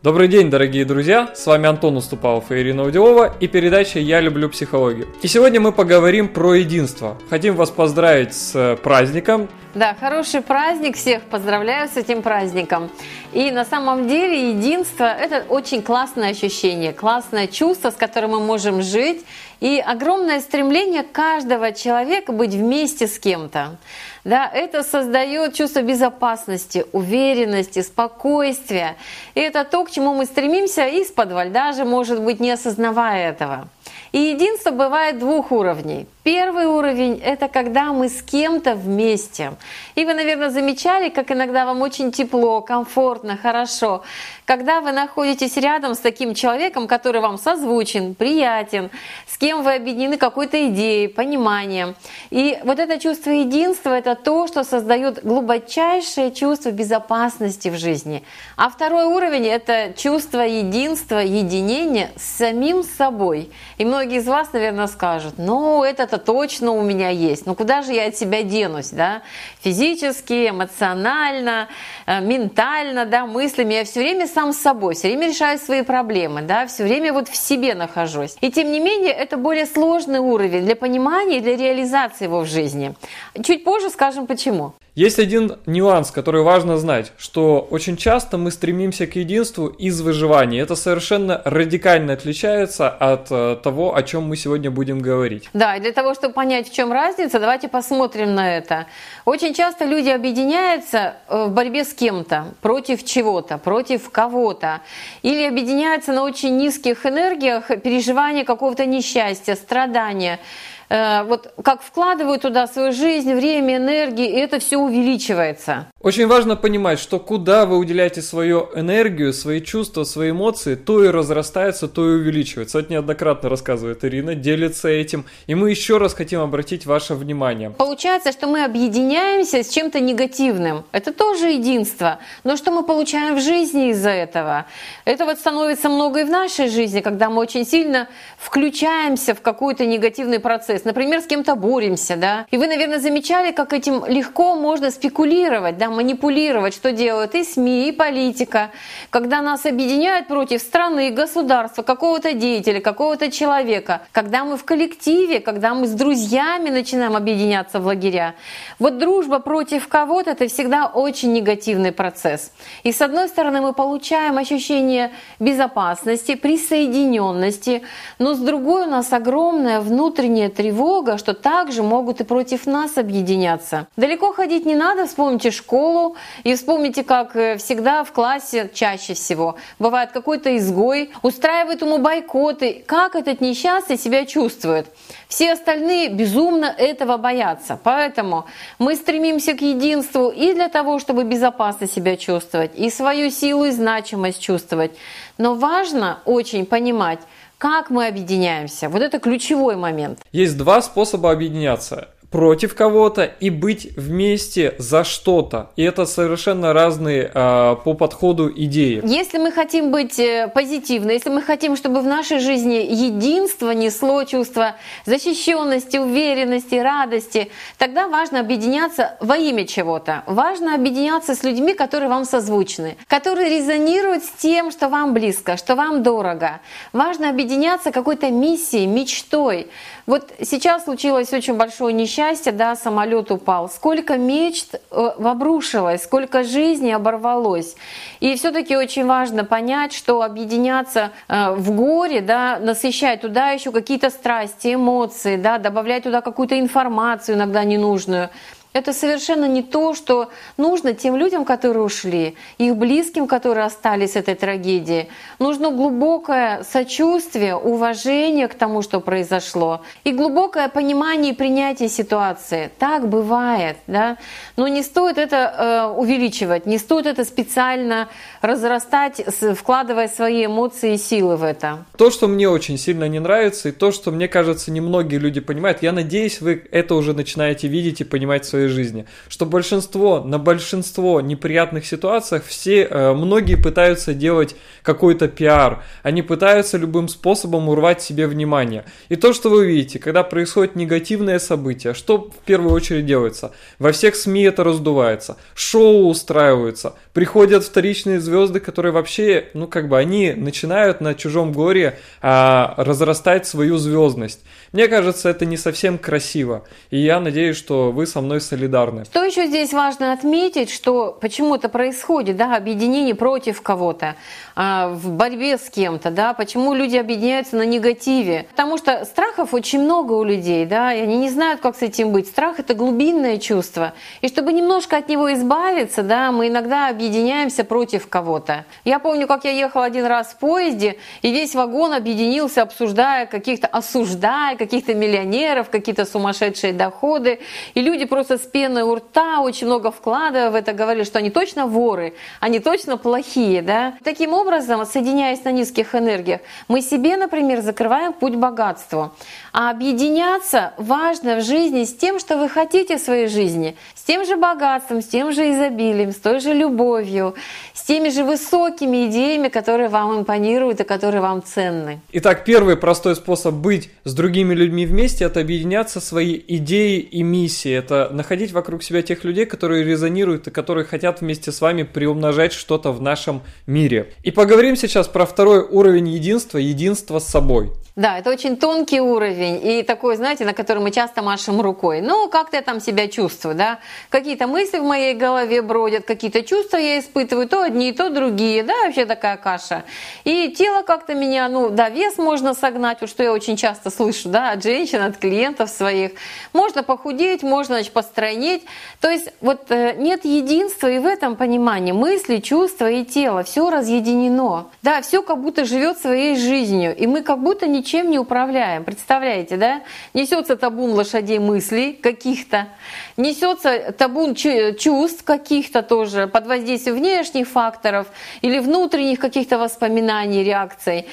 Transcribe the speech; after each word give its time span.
Добрый 0.00 0.28
день, 0.28 0.48
дорогие 0.48 0.84
друзья! 0.84 1.34
С 1.34 1.44
вами 1.44 1.66
Антон 1.66 1.96
Уступалов 1.96 2.52
и 2.52 2.60
Ирина 2.60 2.84
Удилова 2.84 3.34
и 3.40 3.48
передача 3.48 3.98
«Я 3.98 4.20
люблю 4.20 4.48
психологию». 4.48 5.08
И 5.22 5.26
сегодня 5.26 5.60
мы 5.60 5.72
поговорим 5.72 6.28
про 6.28 6.54
единство. 6.54 7.18
Хотим 7.28 7.56
вас 7.56 7.70
поздравить 7.70 8.32
с 8.32 8.78
праздником. 8.80 9.48
Да, 9.78 9.94
хороший 9.94 10.40
праздник, 10.40 10.96
всех 10.96 11.22
поздравляю 11.22 11.88
с 11.88 11.96
этим 11.96 12.20
праздником. 12.20 12.90
И 13.32 13.52
на 13.52 13.64
самом 13.64 14.08
деле 14.08 14.50
единство– 14.50 15.04
это 15.04 15.44
очень 15.48 15.82
классное 15.82 16.30
ощущение, 16.30 16.92
классное 16.92 17.46
чувство, 17.46 17.92
с 17.92 17.94
которым 17.94 18.32
мы 18.32 18.40
можем 18.40 18.82
жить, 18.82 19.24
и 19.60 19.78
огромное 19.78 20.40
стремление 20.40 21.04
каждого 21.04 21.70
человека 21.70 22.32
быть 22.32 22.54
вместе 22.54 23.06
с 23.06 23.20
кем-то. 23.20 23.76
Да, 24.24 24.50
это 24.52 24.82
создает 24.82 25.54
чувство 25.54 25.82
безопасности, 25.82 26.84
уверенности, 26.90 27.80
спокойствия. 27.82 28.96
И 29.36 29.40
это 29.40 29.62
то, 29.64 29.84
к 29.84 29.92
чему 29.92 30.12
мы 30.12 30.24
стремимся 30.24 30.88
из-под 30.88 31.52
даже, 31.52 31.84
может 31.84 32.20
быть, 32.20 32.40
не 32.40 32.50
осознавая 32.50 33.30
этого. 33.30 33.68
И 34.12 34.18
единство 34.18 34.70
бывает 34.70 35.18
двух 35.18 35.52
уровней. 35.52 36.06
Первый 36.22 36.66
уровень– 36.66 37.20
это 37.24 37.48
когда 37.48 37.92
мы 37.92 38.08
с 38.08 38.22
кем-то 38.22 38.74
вместе. 38.74 39.52
И 39.94 40.04
вы, 40.04 40.14
наверное, 40.14 40.50
замечали, 40.50 41.08
как 41.08 41.30
иногда 41.30 41.64
вам 41.64 41.82
очень 41.82 42.12
тепло, 42.12 42.60
комфортно, 42.60 43.36
хорошо. 43.36 44.02
Когда 44.44 44.80
вы 44.80 44.92
находитесь 44.92 45.56
рядом 45.56 45.94
с 45.94 45.98
таким 45.98 46.34
человеком, 46.34 46.86
который 46.86 47.20
вам 47.20 47.38
созвучен, 47.38 48.14
приятен, 48.14 48.90
с 49.26 49.36
кем 49.36 49.62
вы 49.62 49.74
объединены 49.74 50.16
какой-то 50.16 50.68
идеей, 50.68 51.08
пониманием. 51.08 51.94
И 52.30 52.58
вот 52.64 52.78
это 52.78 52.98
чувство 52.98 53.30
единства– 53.30 53.90
это 53.98 54.14
то, 54.14 54.46
что 54.46 54.64
создает 54.64 55.22
глубочайшее 55.24 56.32
чувство 56.32 56.70
безопасности 56.70 57.68
в 57.68 57.76
жизни. 57.76 58.22
А 58.56 58.70
второй 58.70 59.04
уровень– 59.04 59.46
это 59.48 59.92
чувство 59.96 60.40
единства, 60.40 61.18
единения 61.18 62.10
с 62.16 62.38
самим 62.38 62.82
собой. 62.82 63.50
И 63.78 63.84
многие 63.84 64.18
из 64.18 64.26
вас, 64.26 64.52
наверное, 64.52 64.86
скажут, 64.86 65.34
ну, 65.38 65.84
это-то 65.84 66.18
точно 66.18 66.72
у 66.72 66.82
меня 66.82 67.10
есть. 67.10 67.46
Но 67.46 67.54
куда 67.54 67.82
же 67.82 67.92
я 67.92 68.06
от 68.06 68.16
себя 68.16 68.42
денусь, 68.42 68.90
да? 68.90 69.22
Физически, 69.62 70.50
эмоционально, 70.50 71.68
э, 72.06 72.20
ментально, 72.20 73.06
да, 73.06 73.26
мыслями. 73.26 73.74
Я 73.74 73.84
все 73.84 74.00
время 74.00 74.26
сам 74.26 74.52
с 74.52 74.58
собой, 74.58 74.94
все 74.94 75.08
время 75.08 75.28
решаю 75.28 75.58
свои 75.58 75.82
проблемы, 75.82 76.42
да, 76.42 76.66
все 76.66 76.84
время 76.84 77.12
вот 77.12 77.28
в 77.28 77.36
себе 77.36 77.74
нахожусь. 77.74 78.36
И 78.40 78.50
тем 78.50 78.72
не 78.72 78.80
менее, 78.80 79.12
это 79.12 79.36
более 79.36 79.66
сложный 79.66 80.18
уровень 80.18 80.64
для 80.64 80.76
понимания 80.76 81.38
и 81.38 81.40
для 81.40 81.56
реализации 81.56 82.24
его 82.24 82.40
в 82.40 82.46
жизни. 82.46 82.94
Чуть 83.42 83.64
позже 83.64 83.90
скажем 83.90 84.26
почему. 84.26 84.74
Есть 84.98 85.20
один 85.20 85.58
нюанс, 85.64 86.10
который 86.10 86.42
важно 86.42 86.76
знать, 86.76 87.12
что 87.18 87.60
очень 87.70 87.96
часто 87.96 88.36
мы 88.36 88.50
стремимся 88.50 89.06
к 89.06 89.14
единству 89.14 89.68
из 89.68 90.00
выживания. 90.00 90.60
Это 90.60 90.74
совершенно 90.74 91.40
радикально 91.44 92.14
отличается 92.14 92.88
от 92.88 93.28
э, 93.30 93.58
того, 93.62 93.94
о 93.94 94.02
чем 94.02 94.24
мы 94.24 94.36
сегодня 94.36 94.72
будем 94.72 94.98
говорить. 94.98 95.50
Да, 95.52 95.76
и 95.76 95.80
для 95.80 95.92
того, 95.92 96.14
чтобы 96.14 96.34
понять, 96.34 96.68
в 96.68 96.74
чем 96.74 96.90
разница, 96.90 97.38
давайте 97.38 97.68
посмотрим 97.68 98.34
на 98.34 98.56
это. 98.56 98.86
Очень 99.24 99.37
часто 99.38 99.84
люди 99.84 100.08
объединяются 100.08 101.16
э, 101.28 101.46
в 101.46 101.52
борьбе 101.52 101.84
с 101.84 101.94
кем-то, 101.94 102.54
против 102.60 103.04
чего-то, 103.04 103.58
против 103.58 104.10
кого-то. 104.10 104.80
Или 105.22 105.44
объединяются 105.44 106.12
на 106.12 106.22
очень 106.22 106.56
низких 106.56 107.06
энергиях 107.06 107.68
переживания 107.82 108.44
какого-то 108.44 108.86
несчастья, 108.86 109.54
страдания. 109.54 110.40
Э, 110.88 111.22
вот 111.24 111.52
как 111.62 111.82
вкладывают 111.82 112.42
туда 112.42 112.66
свою 112.66 112.92
жизнь, 112.92 113.34
время, 113.34 113.76
энергию, 113.76 114.28
и 114.28 114.32
это 114.32 114.58
все 114.58 114.78
увеличивается. 114.78 115.86
Очень 116.00 116.26
важно 116.26 116.56
понимать, 116.56 116.98
что 116.98 117.18
куда 117.18 117.66
вы 117.66 117.76
уделяете 117.76 118.22
свою 118.22 118.68
энергию, 118.74 119.32
свои 119.32 119.60
чувства, 119.60 120.04
свои 120.04 120.30
эмоции, 120.30 120.76
то 120.76 121.04
и 121.04 121.08
разрастается, 121.08 121.88
то 121.88 122.08
и 122.08 122.14
увеличивается. 122.14 122.78
Это 122.78 122.92
неоднократно 122.92 123.48
рассказывает 123.48 124.04
Ирина, 124.04 124.34
делится 124.34 124.88
этим. 124.88 125.26
И 125.46 125.54
мы 125.54 125.70
еще 125.70 125.98
раз 125.98 126.14
хотим 126.14 126.40
обратить 126.40 126.86
ваше 126.86 127.14
внимание. 127.14 127.70
Получается, 127.70 128.32
что 128.32 128.46
мы 128.46 128.64
объединяемся 128.64 129.62
с 129.62 129.68
чем-то 129.68 130.00
негативным. 130.00 130.84
Это 130.92 131.12
тоже 131.12 131.48
единство. 131.48 132.18
Но 132.44 132.56
что 132.56 132.70
мы 132.70 132.82
получаем 132.84 133.36
в 133.36 133.40
жизни 133.40 133.90
из-за 133.90 134.10
этого? 134.10 134.66
Это 135.04 135.24
вот 135.24 135.38
становится 135.38 135.88
много 135.88 136.20
и 136.20 136.24
в 136.24 136.30
нашей 136.30 136.68
жизни, 136.68 137.00
когда 137.00 137.28
мы 137.28 137.40
очень 137.40 137.66
сильно 137.66 138.08
включаемся 138.38 139.34
в 139.34 139.42
какой-то 139.42 139.84
негативный 139.84 140.38
процесс 140.38 140.77
процесс, 140.78 140.84
например, 140.84 141.20
с 141.20 141.26
кем-то 141.26 141.54
боремся, 141.54 142.16
да, 142.16 142.46
и 142.50 142.58
вы, 142.58 142.66
наверное, 142.66 142.98
замечали, 142.98 143.52
как 143.52 143.72
этим 143.72 144.04
легко 144.06 144.54
можно 144.54 144.90
спекулировать, 144.90 145.78
да, 145.78 145.88
манипулировать, 145.90 146.74
что 146.74 146.92
делают 146.92 147.34
и 147.34 147.44
СМИ, 147.44 147.88
и 147.88 147.92
политика, 147.92 148.70
когда 149.10 149.42
нас 149.42 149.66
объединяют 149.66 150.28
против 150.28 150.60
страны, 150.60 151.10
государства, 151.10 151.82
какого-то 151.82 152.32
деятеля, 152.32 152.80
какого-то 152.80 153.30
человека, 153.30 154.00
когда 154.12 154.44
мы 154.44 154.56
в 154.56 154.64
коллективе, 154.64 155.40
когда 155.40 155.74
мы 155.74 155.86
с 155.86 155.92
друзьями 155.92 156.70
начинаем 156.70 157.16
объединяться 157.16 157.80
в 157.80 157.86
лагеря. 157.86 158.34
Вот 158.78 158.98
дружба 158.98 159.38
против 159.38 159.88
кого-то– 159.88 160.30
это 160.32 160.46
всегда 160.46 160.86
очень 160.86 161.32
негативный 161.32 161.92
процесс. 161.92 162.52
И 162.84 162.92
с 162.92 163.02
одной 163.02 163.28
стороны 163.28 163.60
мы 163.60 163.72
получаем 163.72 164.38
ощущение 164.38 165.10
безопасности, 165.40 166.34
присоединенности, 166.34 167.82
но 168.18 168.34
с 168.34 168.38
другой 168.38 168.86
у 168.86 168.90
нас 168.90 169.12
огромная 169.12 169.80
внутренняя 169.80 170.48
тревога 170.48 170.67
тревога, 170.68 171.16
что 171.16 171.32
также 171.32 171.82
могут 171.82 172.20
и 172.20 172.24
против 172.24 172.66
нас 172.66 172.98
объединяться. 172.98 173.86
Далеко 173.96 174.32
ходить 174.32 174.66
не 174.66 174.74
надо, 174.74 175.06
вспомните 175.06 175.50
школу 175.50 176.16
и 176.44 176.54
вспомните, 176.54 177.04
как 177.04 177.36
э, 177.36 177.56
всегда 177.56 178.04
в 178.04 178.12
классе 178.12 178.70
чаще 178.74 179.14
всего 179.14 179.56
бывает 179.78 180.12
какой-то 180.12 180.54
изгой, 180.58 181.10
устраивает 181.22 181.80
ему 181.80 181.98
бойкоты. 181.98 182.84
Как 182.86 183.16
этот 183.16 183.40
несчастный 183.40 183.96
себя 183.96 184.26
чувствует? 184.26 184.86
Все 185.28 185.52
остальные 185.52 186.10
безумно 186.10 186.66
этого 186.66 187.16
боятся. 187.16 187.78
Поэтому 187.82 188.44
мы 188.78 188.94
стремимся 188.94 189.54
к 189.54 189.62
единству 189.62 190.28
и 190.28 190.52
для 190.52 190.68
того, 190.68 190.98
чтобы 190.98 191.24
безопасно 191.24 191.88
себя 191.88 192.16
чувствовать, 192.16 192.72
и 192.76 192.90
свою 192.90 193.30
силу 193.30 193.64
и 193.64 193.70
значимость 193.70 194.42
чувствовать. 194.42 194.90
Но 195.38 195.54
важно 195.54 196.18
очень 196.26 196.66
понимать, 196.66 197.20
как 197.58 197.90
мы 197.90 198.06
объединяемся? 198.06 198.88
Вот 198.88 199.02
это 199.02 199.18
ключевой 199.18 199.76
момент. 199.76 200.20
Есть 200.32 200.56
два 200.56 200.80
способа 200.80 201.32
объединяться 201.32 202.08
против 202.30 202.74
кого-то 202.74 203.24
и 203.24 203.48
быть 203.48 203.96
вместе 203.96 204.74
за 204.78 205.04
что-то. 205.04 205.70
И 205.76 205.82
это 205.82 206.04
совершенно 206.04 206.72
разные 206.72 207.30
э, 207.32 207.76
по 207.84 207.94
подходу 207.94 208.52
идеи. 208.54 209.00
Если 209.02 209.38
мы 209.38 209.50
хотим 209.50 209.90
быть 209.90 210.18
э, 210.18 210.50
позитивны, 210.54 211.12
если 211.12 211.30
мы 211.30 211.40
хотим, 211.40 211.74
чтобы 211.74 212.00
в 212.00 212.06
нашей 212.06 212.38
жизни 212.38 212.86
единство 212.90 213.70
несло 213.70 214.24
чувство 214.24 214.76
защищенности, 215.06 215.96
уверенности, 215.96 216.74
радости, 216.74 217.50
тогда 217.78 218.08
важно 218.08 218.40
объединяться 218.40 219.16
во 219.20 219.36
имя 219.38 219.66
чего-то. 219.66 220.22
Важно 220.26 220.74
объединяться 220.74 221.34
с 221.34 221.42
людьми, 221.42 221.72
которые 221.72 222.10
вам 222.10 222.26
созвучны, 222.26 222.98
которые 223.06 223.48
резонируют 223.48 224.24
с 224.24 224.30
тем, 224.38 224.70
что 224.70 224.88
вам 224.88 225.14
близко, 225.14 225.56
что 225.56 225.76
вам 225.76 226.02
дорого. 226.02 226.60
Важно 226.92 227.30
объединяться 227.30 227.90
какой-то 227.90 228.30
миссией, 228.30 228.86
мечтой. 228.86 229.68
Вот 230.06 230.30
сейчас 230.42 230.84
случилось 230.84 231.32
очень 231.32 231.54
большое 231.54 231.94
несчастье, 231.94 232.17
да, 232.52 232.74
самолет 232.76 233.30
упал. 233.30 233.68
Сколько 233.68 234.16
мечт 234.16 234.74
э, 234.74 235.10
обрушилось, 235.22 236.02
сколько 236.02 236.42
жизней 236.42 236.92
оборвалось. 236.92 237.76
И 238.20 238.34
все-таки 238.34 238.76
очень 238.76 239.06
важно 239.06 239.44
понять, 239.44 239.92
что 239.92 240.22
объединяться 240.22 241.12
э, 241.28 241.52
в 241.52 241.70
горе, 241.70 242.20
да, 242.20 242.58
насыщать 242.60 243.20
туда 243.20 243.50
еще 243.50 243.70
какие-то 243.70 244.10
страсти, 244.10 244.74
эмоции, 244.74 245.36
да, 245.36 245.58
добавлять 245.58 246.02
туда 246.02 246.20
какую-то 246.20 246.58
информацию 246.58 247.36
иногда 247.36 247.64
ненужную– 247.64 248.30
это 248.78 248.92
совершенно 248.92 249.46
не 249.46 249.62
то, 249.62 249.94
что 249.94 250.30
нужно 250.56 250.94
тем 250.94 251.16
людям, 251.16 251.44
которые 251.44 251.82
ушли, 251.82 252.36
их 252.58 252.76
близким, 252.76 253.26
которые 253.26 253.66
остались 253.66 254.12
с 254.12 254.16
этой 254.16 254.34
трагедии. 254.34 255.08
Нужно 255.38 255.70
глубокое 255.70 256.62
сочувствие, 256.62 257.56
уважение 257.56 258.48
к 258.48 258.54
тому, 258.54 258.82
что 258.82 259.00
произошло, 259.00 259.82
и 260.04 260.12
глубокое 260.12 260.68
понимание 260.68 261.32
и 261.32 261.36
принятие 261.36 261.88
ситуации. 261.88 262.70
Так 262.78 263.08
бывает, 263.08 263.76
да? 263.86 264.16
Но 264.56 264.68
не 264.68 264.82
стоит 264.82 265.18
это 265.18 265.36
э, 265.36 265.98
увеличивать, 265.98 266.66
не 266.66 266.78
стоит 266.78 267.06
это 267.06 267.24
специально 267.24 268.08
разрастать, 268.40 269.22
вкладывая 269.56 270.08
свои 270.08 270.46
эмоции 270.46 270.94
и 270.94 270.98
силы 270.98 271.36
в 271.36 271.42
это. 271.42 271.84
То, 271.96 272.10
что 272.10 272.28
мне 272.28 272.48
очень 272.48 272.78
сильно 272.78 273.08
не 273.08 273.18
нравится, 273.18 273.68
и 273.68 273.72
то, 273.72 273.90
что 273.90 274.10
мне 274.10 274.28
кажется, 274.28 274.70
немногие 274.70 275.18
люди 275.18 275.40
понимают, 275.40 275.82
я 275.82 275.92
надеюсь, 275.92 276.40
вы 276.40 276.64
это 276.70 276.94
уже 276.94 277.12
начинаете 277.12 277.68
видеть 277.68 278.00
и 278.00 278.04
понимать 278.04 278.44
в 278.44 278.48
своей 278.48 278.67
своей 278.68 278.84
жизни, 278.84 279.06
что 279.28 279.46
большинство, 279.46 280.22
на 280.22 280.38
большинство 280.38 281.20
неприятных 281.20 281.86
ситуациях 281.86 282.44
все, 282.44 282.84
э, 282.84 283.12
многие 283.12 283.56
пытаются 283.56 284.14
делать 284.14 284.54
какой-то 284.88 285.28
пиар, 285.28 285.82
они 286.02 286.22
пытаются 286.22 286.78
любым 286.78 287.08
способом 287.08 287.68
урвать 287.68 288.00
себе 288.00 288.26
внимание. 288.26 288.86
И 289.10 289.16
то, 289.16 289.34
что 289.34 289.50
вы 289.50 289.66
видите, 289.66 289.98
когда 289.98 290.22
происходит 290.22 290.76
негативное 290.76 291.38
событие, 291.38 291.92
что 291.92 292.30
в 292.30 292.46
первую 292.46 292.72
очередь 292.72 293.04
делается? 293.04 293.52
Во 293.78 293.92
всех 293.92 294.16
СМИ 294.16 294.44
это 294.44 294.64
раздувается, 294.64 295.36
шоу 295.54 296.08
устраиваются, 296.08 296.94
приходят 297.12 297.64
вторичные 297.64 298.18
звезды, 298.18 298.60
которые 298.60 298.92
вообще, 298.92 299.48
ну 299.52 299.66
как 299.66 299.88
бы 299.88 299.98
они 299.98 300.32
начинают 300.32 301.02
на 301.02 301.14
чужом 301.14 301.52
горе 301.52 301.98
а, 302.22 302.72
разрастать 302.78 303.46
свою 303.46 303.76
звездность. 303.76 304.40
Мне 304.72 304.88
кажется, 304.88 305.28
это 305.28 305.46
не 305.46 305.56
совсем 305.56 305.98
красиво. 305.98 306.64
И 306.90 306.98
я 306.98 307.20
надеюсь, 307.20 307.56
что 307.56 307.90
вы 307.90 308.06
со 308.06 308.20
мной 308.20 308.40
солидарны. 308.40 309.04
Что 309.04 309.24
еще 309.24 309.46
здесь 309.46 309.72
важно 309.72 310.12
отметить, 310.12 310.70
что 310.70 311.16
почему 311.20 311.54
это 311.54 311.68
происходит, 311.68 312.36
да, 312.36 312.56
объединение 312.56 313.14
против 313.14 313.62
кого-то, 313.62 314.16
а, 314.54 314.77
в 314.86 315.10
борьбе 315.10 315.58
с 315.58 315.68
кем-то, 315.68 316.10
да, 316.10 316.32
почему 316.32 316.74
люди 316.74 316.96
объединяются 316.96 317.56
на 317.56 317.66
негативе. 317.66 318.46
Потому 318.50 318.78
что 318.78 319.04
страхов 319.04 319.52
очень 319.52 319.80
много 319.82 320.12
у 320.12 320.22
людей, 320.22 320.64
да, 320.64 320.94
и 320.94 321.00
они 321.00 321.16
не 321.16 321.30
знают, 321.30 321.60
как 321.60 321.76
с 321.76 321.82
этим 321.82 322.12
быть. 322.12 322.28
Страх– 322.28 322.58
это 322.60 322.74
глубинное 322.74 323.38
чувство. 323.38 323.94
И 324.20 324.28
чтобы 324.28 324.52
немножко 324.52 324.96
от 324.96 325.08
него 325.08 325.32
избавиться, 325.32 326.02
да, 326.02 326.30
мы 326.30 326.48
иногда 326.48 326.88
объединяемся 326.88 327.64
против 327.64 328.08
кого-то. 328.08 328.64
Я 328.84 328.98
помню, 328.98 329.26
как 329.26 329.44
я 329.44 329.50
ехала 329.50 329.84
один 329.86 330.06
раз 330.06 330.28
в 330.28 330.38
поезде, 330.38 330.96
и 331.22 331.32
весь 331.32 331.54
вагон 331.54 331.92
объединился, 331.92 332.62
обсуждая 332.62 333.26
каких-то, 333.26 333.66
осуждая 333.66 334.56
каких-то 334.56 334.94
миллионеров, 334.94 335.70
какие-то 335.70 336.04
сумасшедшие 336.04 336.72
доходы. 336.72 337.40
И 337.74 337.80
люди 337.80 338.04
просто 338.04 338.38
с 338.38 338.42
пеной 338.42 338.82
у 338.82 338.94
рта, 338.94 339.40
очень 339.40 339.66
много 339.66 339.90
вкладывая 339.90 340.50
в 340.50 340.54
это, 340.54 340.72
говорили, 340.72 341.04
что 341.04 341.18
они 341.18 341.30
точно 341.30 341.66
воры, 341.66 342.14
они 342.40 342.60
точно 342.60 342.96
плохие. 342.96 343.62
Да? 343.62 343.94
Таким 344.04 344.32
образом, 344.32 344.57
соединяясь 344.60 345.44
на 345.44 345.52
низких 345.52 345.94
энергиях, 345.94 346.40
мы 346.68 346.82
себе, 346.82 347.16
например, 347.16 347.60
закрываем 347.60 348.12
путь 348.12 348.36
богатству. 348.36 349.12
А 349.52 349.70
объединяться 349.70 350.72
важно 350.76 351.36
в 351.36 351.42
жизни 351.42 351.84
с 351.84 351.94
тем, 351.94 352.18
что 352.18 352.36
вы 352.36 352.48
хотите 352.48 352.98
в 352.98 353.00
своей 353.00 353.28
жизни, 353.28 353.76
с 353.94 354.02
тем 354.02 354.24
же 354.24 354.36
богатством, 354.36 355.02
с 355.02 355.06
тем 355.06 355.32
же 355.32 355.50
изобилием, 355.52 356.12
с 356.12 356.16
той 356.16 356.40
же 356.40 356.52
любовью, 356.52 357.34
с 357.74 357.82
теми 357.82 358.08
же 358.10 358.24
высокими 358.24 359.06
идеями, 359.06 359.48
которые 359.48 359.88
вам 359.88 360.20
импонируют 360.20 360.80
и 360.80 360.84
которые 360.84 361.20
вам 361.20 361.42
ценны. 361.42 362.00
Итак, 362.12 362.44
первый 362.44 362.76
простой 362.76 363.16
способ 363.16 363.54
быть 363.54 363.90
с 364.04 364.14
другими 364.14 364.54
людьми 364.54 364.86
вместе– 364.86 365.24
это 365.26 365.40
объединяться 365.40 366.00
свои 366.00 366.40
идеи 366.48 366.98
и 366.98 367.22
миссии. 367.22 367.72
Это 367.72 368.08
находить 368.12 368.52
вокруг 368.52 368.82
себя 368.82 369.02
тех 369.02 369.24
людей, 369.24 369.46
которые 369.46 369.84
резонируют 369.84 370.46
и 370.48 370.50
которые 370.50 370.84
хотят 370.84 371.20
вместе 371.20 371.52
с 371.52 371.60
вами 371.60 371.82
приумножать 371.82 372.52
что-то 372.52 372.92
в 372.92 373.00
нашем 373.00 373.42
мире. 373.66 374.12
И 374.22 374.30
поговорим 374.30 374.47
сейчас 374.76 375.08
про 375.08 375.26
второй 375.26 375.60
уровень 375.60 376.08
единства– 376.08 376.58
единство 376.58 377.18
с 377.18 377.26
собой. 377.26 377.70
Да, 377.98 378.16
это 378.16 378.30
очень 378.30 378.56
тонкий 378.56 379.00
уровень 379.00 379.60
и 379.60 379.82
такой, 379.82 380.14
знаете, 380.14 380.44
на 380.44 380.52
который 380.52 380.80
мы 380.80 380.92
часто 380.92 381.20
машем 381.20 381.60
рукой. 381.60 382.00
Ну, 382.00 382.28
как-то 382.28 382.56
я 382.56 382.62
там 382.62 382.80
себя 382.80 383.08
чувствую, 383.08 383.56
да? 383.56 383.80
Какие-то 384.08 384.46
мысли 384.46 384.78
в 384.78 384.84
моей 384.84 385.14
голове 385.14 385.62
бродят, 385.62 386.04
какие-то 386.04 386.44
чувства 386.44 386.76
я 386.76 387.00
испытываю, 387.00 387.48
то 387.48 387.60
одни, 387.60 387.90
то 387.90 388.08
другие, 388.08 388.62
да, 388.62 388.84
вообще 388.84 389.04
такая 389.04 389.36
каша. 389.36 389.82
И 390.22 390.54
тело 390.56 390.82
как-то 390.82 391.14
меня, 391.14 391.48
ну, 391.48 391.70
да, 391.70 391.88
вес 391.88 392.18
можно 392.18 392.54
согнать, 392.54 392.98
вот 393.00 393.10
что 393.10 393.24
я 393.24 393.32
очень 393.32 393.56
часто 393.56 393.90
слышу, 393.90 394.28
да, 394.28 394.52
от 394.52 394.62
женщин, 394.62 395.02
от 395.02 395.16
клиентов 395.16 395.68
своих. 395.68 396.12
Можно 396.52 396.84
похудеть, 396.84 397.42
можно, 397.42 397.74
значит, 397.74 397.92
постройнеть. 397.92 398.62
То 399.00 399.10
есть 399.10 399.32
вот 399.40 399.72
э, 399.72 399.94
нет 399.96 400.24
единства 400.24 400.88
и 400.88 401.00
в 401.00 401.06
этом 401.06 401.34
понимании. 401.34 401.90
Мысли, 401.90 402.36
чувства 402.36 402.88
и 402.88 403.04
тело, 403.04 403.42
все 403.42 403.68
разъединено. 403.70 404.37
Да, 404.82 405.02
все 405.02 405.22
как 405.22 405.40
будто 405.40 405.64
живет 405.64 405.98
своей 405.98 406.36
жизнью, 406.36 406.96
и 406.96 407.06
мы 407.06 407.22
как 407.22 407.40
будто 407.40 407.66
ничем 407.66 408.10
не 408.10 408.18
управляем. 408.18 408.84
Представляете, 408.84 409.56
да? 409.56 409.82
Несется 410.14 410.56
табун 410.56 410.92
лошадей 410.92 411.38
мыслей 411.38 411.92
каких-то, 411.92 412.68
несется 413.16 413.92
табун 413.92 414.34
чувств 414.34 415.24
каких-то 415.24 415.82
тоже 415.82 416.26
под 416.26 416.46
воздействием 416.46 416.96
внешних 416.96 417.48
факторов 417.48 418.06
или 418.40 418.58
внутренних 418.58 419.18
каких-то 419.18 419.58
воспоминаний, 419.58 420.44
реакций. 420.44 421.06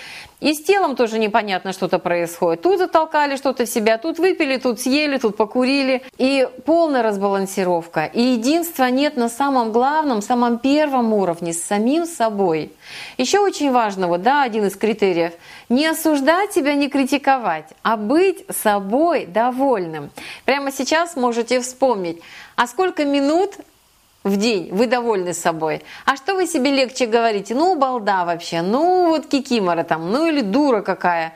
И 0.45 0.53
с 0.53 0.61
телом 0.61 0.95
тоже 0.95 1.17
непонятно 1.17 1.73
что-то 1.73 1.97
происходит. 1.97 2.61
Тут 2.61 2.77
затолкали 2.77 3.35
что-то 3.35 3.65
в 3.65 3.67
себя, 3.67 3.97
тут 3.97 4.19
выпили, 4.19 4.57
тут 4.57 4.79
съели, 4.79 5.17
тут 5.17 5.37
покурили. 5.37 6.03
И 6.19 6.47
полная 6.65 7.01
разбалансировка. 7.01 8.05
И 8.05 8.21
единства 8.21 8.83
нет 8.83 9.17
на 9.17 9.27
самом 9.27 9.71
главном, 9.71 10.21
самом 10.21 10.59
первом 10.59 11.13
уровне, 11.13 11.51
с 11.51 11.63
самим 11.63 12.05
собой. 12.05 12.71
Еще 13.17 13.39
очень 13.39 13.71
важно, 13.71 14.07
вот, 14.07 14.21
да, 14.21 14.43
один 14.43 14.67
из 14.67 14.75
критериев, 14.75 15.33
не 15.67 15.87
осуждать 15.87 16.53
себя, 16.53 16.75
не 16.75 16.89
критиковать, 16.89 17.69
а 17.81 17.97
быть 17.97 18.45
собой 18.51 19.25
довольным. 19.25 20.11
Прямо 20.45 20.71
сейчас 20.71 21.15
можете 21.15 21.59
вспомнить, 21.59 22.21
а 22.55 22.67
сколько 22.67 23.03
минут 23.03 23.55
в 24.25 24.37
день, 24.37 24.69
вы 24.71 24.87
довольны 24.87 25.33
собой. 25.33 25.83
А 26.03 26.17
что 26.17 26.33
вы 26.33 26.47
себе 26.47 26.71
легче 26.71 27.05
говорите? 27.05 27.53
Ну, 27.53 27.75
балда 27.75 28.25
вообще, 28.25 28.63
ну, 28.63 29.09
вот 29.09 29.27
кикимора 29.27 29.83
там, 29.83 30.11
ну, 30.11 30.27
или 30.27 30.41
дура 30.41 30.81
какая. 30.81 31.33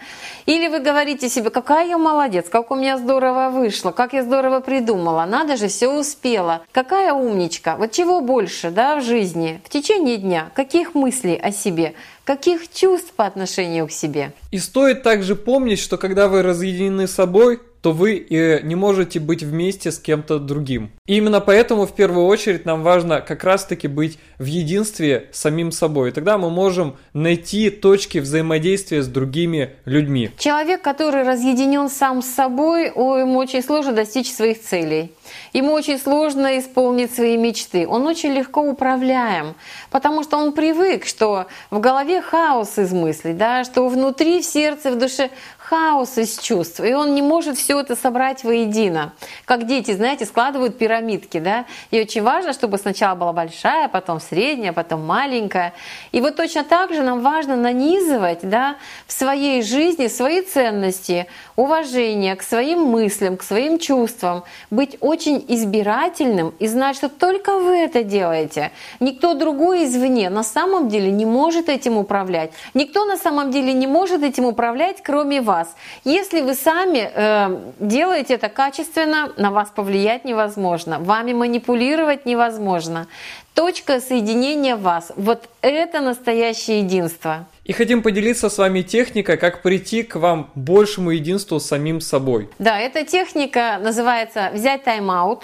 Или 0.47 0.67
вы 0.67 0.79
говорите 0.79 1.29
себе, 1.29 1.51
какая 1.51 1.87
я 1.87 1.99
молодец, 1.99 2.49
как 2.49 2.71
у 2.71 2.75
меня 2.75 2.97
здорово 2.97 3.51
вышло, 3.51 3.91
как 3.91 4.13
я 4.13 4.23
здорово 4.23 4.59
придумала, 4.59 5.25
надо 5.25 5.55
же, 5.55 5.67
все 5.67 5.87
успела. 5.87 6.61
Какая 6.71 7.13
умничка. 7.13 7.75
Вот 7.77 7.91
чего 7.91 8.21
больше, 8.21 8.71
да, 8.71 8.95
в 8.95 9.03
жизни, 9.03 9.61
в 9.63 9.69
течение 9.69 10.17
дня, 10.17 10.49
каких 10.55 10.95
мыслей 10.95 11.35
о 11.35 11.51
себе, 11.51 11.93
каких 12.23 12.73
чувств 12.73 13.13
по 13.13 13.27
отношению 13.27 13.85
к 13.87 13.91
себе. 13.91 14.31
И 14.49 14.57
стоит 14.57 15.03
также 15.03 15.35
помнить, 15.35 15.79
что 15.79 15.97
когда 15.97 16.27
вы 16.27 16.41
разъединены 16.41 17.07
собой, 17.07 17.59
то 17.81 17.91
вы 17.91 18.15
и 18.15 18.59
не 18.63 18.75
можете 18.75 19.19
быть 19.19 19.43
вместе 19.43 19.91
с 19.91 19.99
кем-то 19.99 20.39
другим. 20.39 20.91
И 21.05 21.17
именно 21.17 21.39
поэтому 21.39 21.85
в 21.85 21.95
первую 21.95 22.25
очередь 22.25 22.65
нам 22.65 22.83
важно 22.83 23.21
как 23.21 23.43
раз-таки 23.43 23.87
быть 23.87 24.19
в 24.37 24.45
единстве 24.45 25.29
с 25.31 25.39
самим 25.39 25.71
собой. 25.71 26.09
И 26.09 26.11
тогда 26.11 26.37
мы 26.37 26.49
можем 26.49 26.97
найти 27.13 27.69
точки 27.69 28.17
взаимодействия 28.17 29.01
с 29.01 29.07
другими 29.07 29.75
людьми. 29.85 30.31
Человек, 30.37 30.81
который 30.81 31.23
разъединен 31.23 31.89
сам 31.89 32.21
с 32.21 32.27
собой, 32.27 32.87
ему 32.87 33.37
очень 33.37 33.63
сложно 33.63 33.93
достичь 33.93 34.31
своих 34.31 34.61
целей. 34.61 35.13
Ему 35.53 35.73
очень 35.73 35.99
сложно 35.99 36.57
исполнить 36.59 37.13
свои 37.13 37.37
мечты. 37.37 37.87
Он 37.87 38.07
очень 38.07 38.31
легко 38.31 38.61
управляем, 38.61 39.55
потому 39.91 40.23
что 40.23 40.37
он 40.37 40.53
привык, 40.53 41.05
что 41.05 41.45
в 41.69 41.79
голове 41.79 42.21
хаос 42.21 42.77
из 42.77 42.91
мыслей, 42.91 43.33
да, 43.33 43.63
что 43.63 43.87
внутри, 43.87 44.41
в 44.41 44.45
сердце, 44.45 44.91
в 44.91 44.97
душе 44.97 45.29
хаос 45.69 46.17
из 46.17 46.39
чувств, 46.39 46.79
и 46.79 46.93
он 46.93 47.13
не 47.13 47.21
может 47.21 47.55
все 47.55 47.79
это 47.79 47.95
собрать 47.95 48.43
воедино. 48.43 49.13
Как 49.45 49.67
дети, 49.67 49.93
знаете, 49.93 50.25
складывают 50.25 50.79
пирамидки, 50.79 51.39
да, 51.39 51.65
и 51.91 52.01
очень 52.01 52.23
важно, 52.23 52.53
чтобы 52.53 52.79
сначала 52.79 53.13
была 53.13 53.33
большая, 53.33 53.87
потом 53.87 54.19
средняя, 54.19 54.73
потом 54.73 55.05
маленькая. 55.05 55.73
И 56.11 56.21
вот 56.21 56.37
точно 56.37 56.63
так 56.63 56.91
же 56.91 57.03
нам 57.03 57.21
важно 57.21 57.55
нанизывать, 57.55 58.39
да, 58.41 58.77
в 59.05 59.11
своей 59.11 59.61
жизни 59.61 60.07
свои 60.07 60.41
ценности, 60.41 61.27
уважение 61.55 62.35
к 62.35 62.41
своим 62.41 62.85
мыслям, 62.85 63.37
к 63.37 63.43
своим 63.43 63.77
чувствам, 63.77 64.43
быть 64.71 64.97
очень 65.01 65.45
избирательным 65.47 66.53
и 66.57 66.65
знать, 66.65 66.95
что 66.95 67.09
только 67.09 67.59
вы 67.59 67.77
это 67.77 68.03
делаете. 68.03 68.71
Никто 68.99 69.35
другой 69.35 69.85
извне 69.85 70.31
на 70.31 70.43
самом 70.43 70.89
деле 70.89 71.11
не 71.11 71.25
может 71.27 71.69
этим 71.69 71.95
управлять. 71.97 72.51
Никто 72.73 73.05
на 73.05 73.17
самом 73.17 73.51
деле 73.51 73.71
не 73.73 73.85
может 73.85 74.23
этим 74.23 74.45
управлять, 74.45 75.03
кроме 75.03 75.41
вас 75.41 75.58
вас. 75.59 75.75
Если 76.05 76.41
вы 76.41 76.55
сами 76.55 77.11
э, 77.13 77.59
делаете 77.79 78.35
это 78.35 78.49
качественно, 78.49 79.31
на 79.37 79.51
вас 79.51 79.69
повлиять 79.75 80.25
невозможно, 80.25 80.99
вами 80.99 81.33
манипулировать 81.33 82.25
невозможно. 82.25 83.07
Точка 83.53 83.99
соединения 83.99 84.75
вас. 84.75 85.11
Вот 85.15 85.49
это 85.61 86.01
настоящее 86.01 86.79
единство. 86.79 87.45
И 87.65 87.73
хотим 87.73 88.01
поделиться 88.01 88.49
с 88.49 88.57
вами 88.57 88.81
техникой, 88.81 89.37
как 89.37 89.61
прийти 89.61 90.03
к 90.03 90.15
вам 90.15 90.49
большему 90.55 91.11
единству 91.11 91.59
с 91.59 91.65
самим 91.65 92.01
собой. 92.01 92.49
Да, 92.59 92.79
эта 92.79 93.03
техника 93.03 93.79
называется 93.81 94.49
«взять 94.53 94.83
тайм-аут», 94.83 95.43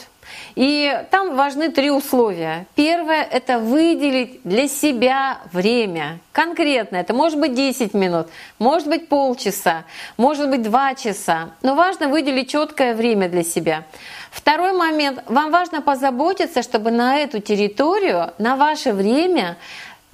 и 0.55 1.03
там 1.11 1.35
важны 1.35 1.69
три 1.69 1.91
условия. 1.91 2.67
Первое– 2.75 3.23
это 3.31 3.59
выделить 3.59 4.41
для 4.43 4.67
себя 4.67 5.39
время. 5.51 6.19
Конкретно 6.31 6.97
это 6.97 7.13
может 7.13 7.39
быть 7.39 7.53
10 7.53 7.93
минут, 7.93 8.27
может 8.59 8.87
быть 8.87 9.07
полчаса, 9.07 9.85
может 10.17 10.49
быть 10.49 10.61
2 10.61 10.95
часа. 10.95 11.51
Но 11.61 11.75
важно 11.75 12.09
выделить 12.09 12.49
четкое 12.49 12.93
время 12.95 13.29
для 13.29 13.43
себя. 13.43 13.83
Второй 14.31 14.73
момент. 14.73 15.23
Вам 15.27 15.51
важно 15.51 15.81
позаботиться, 15.81 16.61
чтобы 16.61 16.91
на 16.91 17.19
эту 17.19 17.39
территорию, 17.39 18.33
на 18.37 18.55
ваше 18.55 18.91
время 18.91 19.57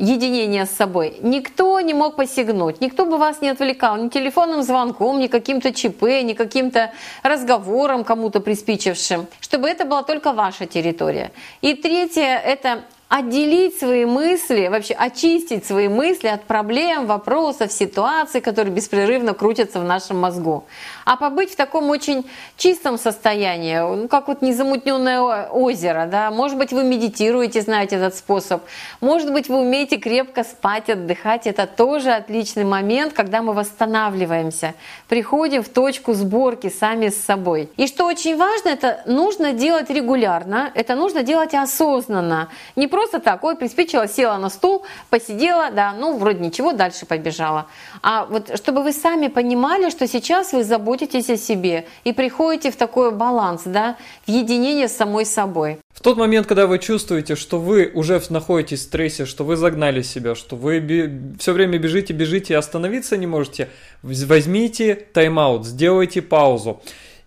единения 0.01 0.65
с 0.65 0.72
собой, 0.72 1.17
никто 1.22 1.79
не 1.79 1.93
мог 1.93 2.15
посягнуть, 2.15 2.81
никто 2.81 3.05
бы 3.05 3.17
вас 3.17 3.41
не 3.41 3.50
отвлекал 3.50 3.98
ни 3.98 4.10
телефонным 4.10 4.63
звонком, 4.63 5.20
ни 5.20 5.27
каким-то 5.27 5.72
ЧП, 5.72 6.24
ни 6.24 6.34
каким-то 6.34 6.91
разговором 7.24 8.03
кому-то 8.03 8.39
приспичившим, 8.39 9.27
чтобы 9.39 9.70
это 9.70 9.86
была 9.86 10.03
только 10.03 10.34
ваша 10.34 10.65
территория. 10.65 11.31
И 11.62 11.75
третье– 11.75 12.41
это 12.46 12.84
отделить 13.12 13.77
свои 13.77 14.06
мысли, 14.06 14.70
вообще 14.70 14.94
очистить 14.94 15.65
свои 15.65 15.89
мысли 15.89 16.30
от 16.30 16.46
проблем, 16.46 17.08
вопросов, 17.08 17.70
ситуаций, 17.70 18.39
которые 18.39 18.74
беспрерывно 18.74 19.34
крутятся 19.34 19.82
в 19.82 19.84
нашем 19.84 20.18
мозгу. 20.18 20.63
А 21.03 21.18
побыть 21.18 21.51
в 21.51 21.58
таком 21.58 21.89
очень 21.89 22.25
чистом 22.56 22.98
состоянии, 22.98 23.80
ну, 23.80 24.08
как 24.08 24.30
вот 24.30 24.41
незамутненное 24.41 25.50
озеро, 25.50 26.08
да, 26.10 26.32
может 26.32 26.58
быть, 26.58 26.72
вы 26.72 26.86
медитируете, 26.86 27.60
знаете 27.62 27.98
этот 27.98 28.15
способ, 28.15 28.63
может 29.01 29.34
быть, 29.34 29.50
вы 29.50 29.58
умеете 29.58 29.98
крепко 29.98 30.46
спать, 30.46 30.89
отдыхать, 30.89 31.48
это 31.48 31.68
тоже 31.68 32.12
отличный 32.12 32.63
момент, 32.63 33.12
когда 33.12 33.41
мы 33.41 33.51
восстанавливаемся, 33.51 34.74
приходим 35.10 35.63
в 35.63 35.68
точку 35.68 36.13
сборки 36.13 36.70
сами 36.70 37.10
с 37.10 37.22
собой. 37.22 37.70
И 37.75 37.88
что 37.88 38.06
очень 38.06 38.38
важно, 38.38 38.70
это 38.70 39.01
нужно 39.06 39.51
делать 39.51 39.89
регулярно, 39.89 40.72
это 40.75 40.96
нужно 40.96 41.24
делать 41.24 41.53
осознанно, 41.53 42.48
не 42.77 42.88
просто 42.88 43.00
просто 43.01 43.20
так, 43.20 43.43
ой, 43.43 43.55
приспичила, 43.55 44.08
села 44.08 44.38
на 44.38 44.50
стул, 44.50 44.84
посидела, 45.10 45.72
да, 45.72 45.93
ну, 45.93 46.17
вроде 46.17 46.39
ничего, 46.39 46.72
дальше 46.72 47.08
побежала. 47.08 47.65
А 48.03 48.25
вот 48.25 48.51
чтобы 48.55 48.84
вы 48.84 48.93
сами 48.93 49.27
понимали, 49.27 49.89
что 49.89 50.08
сейчас 50.08 50.53
вы 50.53 50.63
заботитесь 50.63 51.29
о 51.29 51.38
себе 51.38 51.86
и 52.03 52.13
приходите 52.13 52.70
в 52.70 52.75
такой 52.75 53.12
баланс, 53.12 53.63
да, 53.65 53.98
в 54.27 54.29
единение 54.29 54.88
с 54.88 54.96
самой 54.96 55.25
собой. 55.25 55.79
В 55.93 56.01
тот 56.01 56.17
момент, 56.17 56.46
когда 56.46 56.67
вы 56.67 56.77
чувствуете, 56.77 57.36
что 57.36 57.60
вы 57.60 57.91
уже 57.93 58.22
находитесь 58.29 58.81
в 58.81 58.84
стрессе, 58.84 59.25
что 59.25 59.43
вы 59.43 59.55
загнали 59.55 60.03
себя, 60.03 60.36
что 60.36 60.55
вы 60.55 61.20
все 61.39 61.53
время 61.53 61.79
бежите, 61.79 62.13
бежите 62.13 62.53
и 62.53 62.58
остановиться 62.58 63.17
не 63.17 63.27
можете, 63.27 63.70
возьмите 64.03 64.96
тайм-аут, 65.13 65.65
сделайте 65.65 66.22
паузу. 66.22 66.81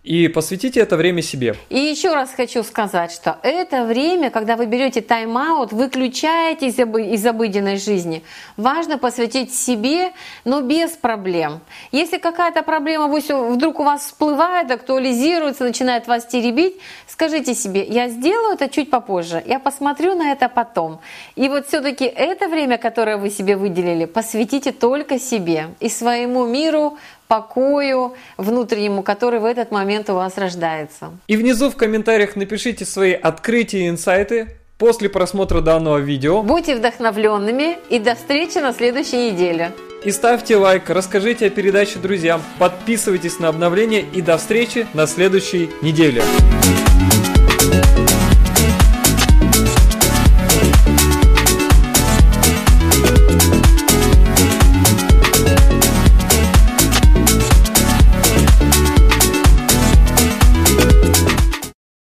И 0.05 0.27
посвятите 0.27 0.79
это 0.81 0.97
время 0.97 1.23
себе. 1.23 1.55
И 1.69 1.79
еще 1.79 2.13
раз 2.13 2.29
хочу 2.31 2.61
сказать, 2.61 3.11
что 3.11 3.39
это 3.41 3.85
время, 3.85 4.29
когда 4.29 4.55
вы 4.55 4.67
берете 4.67 5.01
тайм-аут, 5.01 5.73
выключаете 5.73 6.67
из, 6.67 6.77
обы- 6.77 7.09
из 7.09 7.25
обыденной 7.25 7.77
жизни, 7.77 8.21
важно 8.55 8.99
посвятить 8.99 9.51
себе, 9.51 10.11
но 10.45 10.61
без 10.61 10.91
проблем. 10.91 11.59
Если 11.91 12.19
какая-то 12.19 12.61
проблема 12.61 13.07
вдруг 13.07 13.79
у 13.79 13.83
вас 13.83 14.05
всплывает, 14.05 14.69
актуализируется, 14.69 15.63
начинает 15.63 16.05
вас 16.05 16.27
теребить, 16.27 16.75
скажите 17.07 17.55
себе, 17.55 17.83
я 17.83 18.07
сделаю 18.07 18.53
это 18.53 18.69
чуть 18.69 18.91
попозже, 18.91 19.41
я 19.47 19.57
посмотрю 19.57 20.13
на 20.13 20.31
это 20.31 20.49
потом. 20.49 20.99
И 21.35 21.49
вот 21.49 21.67
все-таки 21.67 22.05
это 22.05 22.47
время, 22.47 22.77
которое 22.77 23.17
вы 23.17 23.31
себе 23.31 23.55
выделили, 23.55 24.05
посвятите 24.05 24.71
только 24.71 25.17
себе 25.17 25.69
и 25.79 25.89
своему 25.89 26.45
миру, 26.45 26.99
покою 27.27 28.13
внутреннему, 28.37 29.03
который 29.03 29.39
в 29.39 29.45
этот 29.45 29.71
момент 29.71 30.09
у 30.09 30.13
вас 30.13 30.37
рождается. 30.37 31.11
И 31.27 31.37
внизу 31.37 31.69
в 31.69 31.75
комментариях 31.75 32.35
напишите 32.35 32.85
свои 32.85 33.13
открытия 33.13 33.85
и 33.85 33.89
инсайты 33.89 34.47
после 34.77 35.09
просмотра 35.09 35.61
данного 35.61 35.97
видео. 35.97 36.41
Будьте 36.43 36.75
вдохновленными 36.75 37.77
и 37.89 37.99
до 37.99 38.15
встречи 38.15 38.57
на 38.57 38.73
следующей 38.73 39.31
неделе. 39.31 39.71
И 40.03 40.11
ставьте 40.11 40.55
лайк, 40.55 40.89
расскажите 40.89 41.47
о 41.47 41.49
передаче 41.49 41.97
друзьям, 41.97 42.41
подписывайтесь 42.59 43.39
на 43.39 43.47
обновления 43.47 44.01
и 44.01 44.21
до 44.21 44.37
встречи 44.37 44.85
на 44.93 45.07
следующей 45.07 45.71
неделе. 45.81 46.21